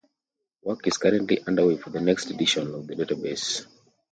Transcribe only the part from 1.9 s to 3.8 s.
the next edition of the database.